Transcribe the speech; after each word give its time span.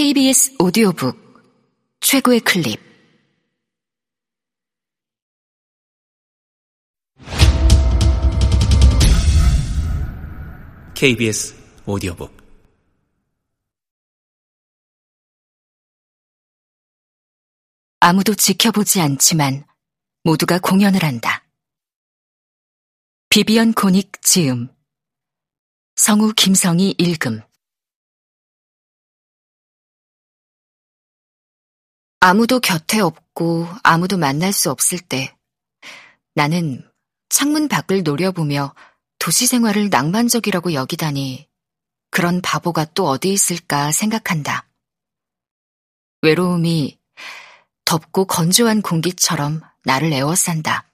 KBS 0.00 0.56
오디오북 0.58 2.00
최고의 2.00 2.40
클립. 2.40 2.80
KBS 10.94 11.54
오디오북. 11.84 12.34
아무도 18.00 18.34
지켜보지 18.34 19.02
않지만 19.02 19.66
모두가 20.24 20.60
공연을 20.60 21.04
한다. 21.04 21.44
비비언 23.28 23.74
코닉 23.74 24.22
지음. 24.22 24.74
성우 25.96 26.32
김성희 26.34 26.94
읽음 26.96 27.42
아무도 32.30 32.60
곁에 32.60 33.00
없고 33.00 33.66
아무도 33.82 34.16
만날 34.16 34.52
수 34.52 34.70
없을 34.70 35.00
때 35.00 35.36
나는 36.36 36.88
창문 37.28 37.66
밖을 37.66 38.04
노려보며 38.04 38.72
도시 39.18 39.48
생활을 39.48 39.90
낭만적이라고 39.90 40.72
여기다니 40.72 41.48
그런 42.12 42.40
바보가 42.40 42.84
또 42.94 43.08
어디 43.08 43.32
있을까 43.32 43.90
생각한다. 43.90 44.68
외로움이 46.22 47.00
덥고 47.84 48.26
건조한 48.26 48.80
공기처럼 48.80 49.62
나를 49.82 50.12
에워싼다. 50.12 50.88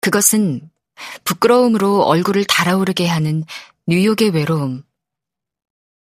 그것은 0.00 0.70
부끄러움으로 1.24 2.04
얼굴을 2.04 2.46
달아오르게 2.46 3.06
하는 3.06 3.44
뉴욕의 3.86 4.30
외로움, 4.30 4.82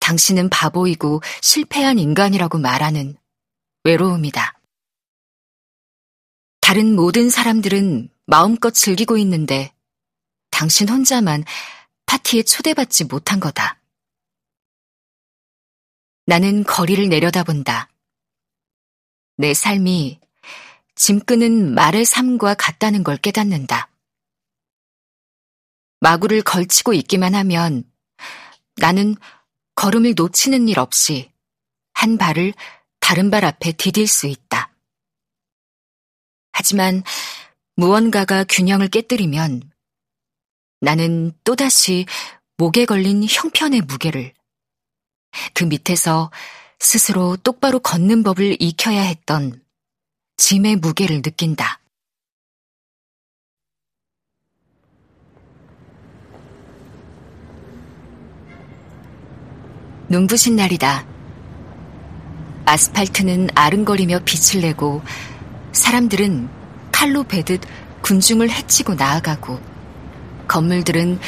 당신은 0.05 0.51
바보이고 0.51 1.23
실패한 1.41 1.99
인간이라고 1.99 2.59
말하는 2.59 3.17
외로움이다. 3.85 4.61
다른 6.61 6.95
모든 6.95 7.31
사람들은 7.31 8.11
마음껏 8.27 8.71
즐기고 8.71 9.17
있는데 9.17 9.73
당신 10.51 10.91
혼자만 10.91 11.45
파티에 12.05 12.43
초대받지 12.43 13.05
못한 13.05 13.41
거다. 13.41 13.81
나는 16.27 16.65
거리를 16.65 17.09
내려다본다. 17.09 17.89
내 19.39 19.55
삶이 19.55 20.21
짐 20.97 21.19
끄는 21.19 21.75
말의 21.75 22.05
삶과 22.05 22.55
같다는 22.55 23.05
걸 23.05 23.17
깨닫는다. 23.17 23.89
마구를 26.01 26.43
걸치고 26.43 26.93
있기만 26.93 27.35
하면 27.35 27.91
나는 28.77 29.17
걸음을 29.75 30.15
놓치는 30.17 30.69
일 30.69 30.79
없이 30.79 31.31
한 31.93 32.19
발을 32.19 32.53
다른 33.01 33.31
발 33.31 33.45
앞에 33.45 33.73
디딜 33.73 34.07
수 34.07 34.27
있다. 34.27 34.73
하지만 36.53 37.03
무언가가 37.77 38.45
균형을 38.45 38.89
깨뜨리면 38.89 39.71
나는 40.81 41.33
또다시 41.45 42.07
목에 42.57 42.85
걸린 42.85 43.25
형편의 43.29 43.83
무게를 43.83 44.33
그 45.55 45.65
밑에서 45.65 46.31
스스로 46.79 47.37
똑바로 47.37 47.81
걷는 47.81 48.23
법을 48.23 48.57
익혀야 48.61 49.03
했던 49.03 49.63
짐의 50.37 50.77
무게를 50.77 51.23
느낀다. 51.23 51.81
눈부신 60.15 60.55
날이다. 60.55 61.05
아스팔트는 62.67 63.49
아른거리며 63.53 64.21
빛을 64.21 64.63
내고 64.63 65.03
사람들은 65.73 66.49
칼로 66.93 67.25
베듯 67.25 67.63
군중을 68.01 68.49
해치고 68.49 68.95
나아가고 68.95 69.59
건물들은 70.47 71.19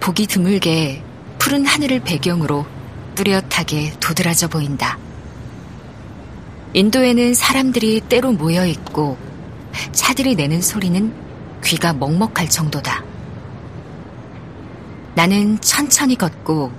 보기 0.00 0.26
드물게 0.26 1.02
푸른 1.38 1.66
하늘을 1.66 2.00
배경으로 2.00 2.64
뚜렷하게 3.14 3.92
도드라져 4.00 4.48
보인다. 4.48 4.96
인도에는 6.72 7.34
사람들이 7.34 8.00
때로 8.08 8.32
모여 8.32 8.64
있고 8.64 9.18
차들이 9.92 10.34
내는 10.34 10.62
소리는 10.62 11.12
귀가 11.62 11.92
먹먹할 11.92 12.48
정도다. 12.48 13.04
나는 15.14 15.60
천천히 15.60 16.16
걷고 16.16 16.72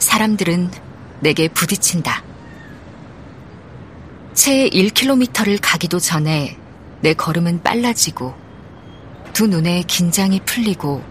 사람들은 0.00 0.70
내게 1.24 1.48
부딪힌다. 1.48 2.22
채 4.34 4.68
1km를 4.68 5.58
가기도 5.60 5.98
전에 5.98 6.58
내 7.00 7.14
걸음은 7.14 7.62
빨라지고 7.62 8.34
두 9.32 9.46
눈에 9.46 9.82
긴장이 9.86 10.40
풀리고 10.40 11.02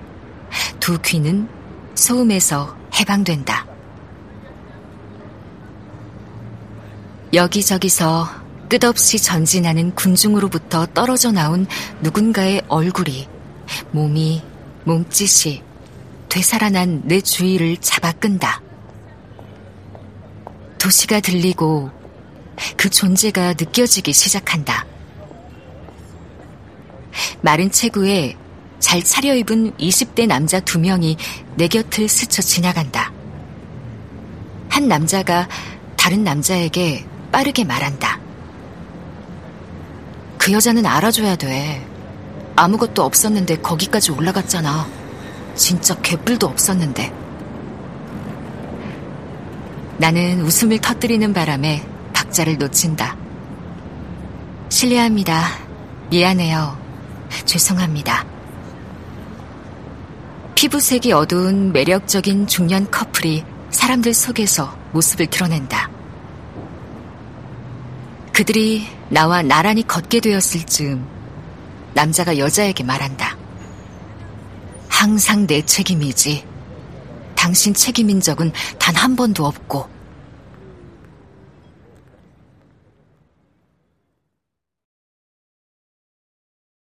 두 0.79 1.01
귀는 1.01 1.49
소음에서 1.95 2.77
해방된다. 2.93 3.65
여기저기서 7.33 8.29
끝없이 8.69 9.17
전진하는 9.17 9.95
군중으로부터 9.95 10.85
떨어져 10.93 11.31
나온 11.31 11.65
누군가의 12.01 12.61
얼굴이, 12.67 13.27
몸이, 13.91 14.43
몸짓이 14.83 15.63
되살아난 16.29 17.01
내 17.05 17.19
주위를 17.19 17.77
잡아 17.77 18.11
끈다. 18.11 18.61
도시가 20.83 21.21
들리고 21.21 21.89
그 22.75 22.89
존재가 22.89 23.53
느껴지기 23.53 24.11
시작한다. 24.11 24.85
마른 27.39 27.71
체구에 27.71 28.35
잘 28.79 29.01
차려입은 29.01 29.77
20대 29.77 30.27
남자 30.27 30.59
두 30.59 30.79
명이 30.79 31.15
내 31.55 31.69
곁을 31.69 32.09
스쳐 32.09 32.41
지나간다. 32.41 33.13
한 34.67 34.89
남자가 34.89 35.47
다른 35.95 36.25
남자에게 36.25 37.05
빠르게 37.31 37.63
말한다. 37.63 38.19
그 40.37 40.51
여자는 40.51 40.85
알아줘야 40.85 41.37
돼. 41.37 41.87
아무것도 42.57 43.03
없었는데 43.03 43.59
거기까지 43.59 44.11
올라갔잖아. 44.11 44.85
진짜 45.55 45.95
개뿔도 46.01 46.45
없었는데. 46.45 47.22
나는 50.03 50.41
웃음을 50.41 50.79
터뜨리는 50.79 51.31
바람에 51.31 51.81
박자를 52.11 52.57
놓친다. 52.57 53.15
실례합니다. 54.67 55.45
미안해요. 56.09 56.77
죄송합니다. 57.45 58.25
피부색이 60.55 61.13
어두운 61.13 61.71
매력적인 61.71 62.47
중년 62.47 62.91
커플이 62.91 63.45
사람들 63.71 64.13
속에서 64.13 64.77
모습을 64.91 65.27
드러낸다. 65.27 65.89
그들이 68.33 68.85
나와 69.07 69.41
나란히 69.41 69.87
걷게 69.87 70.19
되었을 70.19 70.63
즈음 70.63 71.07
남자가 71.93 72.37
여자에게 72.37 72.83
말한다. 72.83 73.37
항상 74.89 75.47
내 75.47 75.61
책임이지. 75.61 76.45
당신 77.35 77.73
책임인 77.73 78.19
적은 78.19 78.51
단 78.77 78.93
한 79.03 79.17
번도 79.17 79.45
없고 79.45 79.92